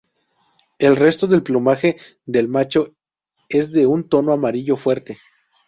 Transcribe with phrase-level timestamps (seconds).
[0.79, 1.95] El resto del plumaje
[2.25, 2.95] del macho
[3.49, 5.19] es de un tono amarillo fuerte.